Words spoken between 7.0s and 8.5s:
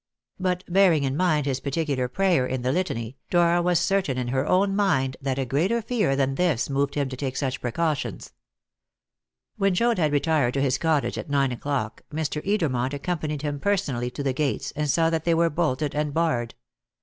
to take such precautions.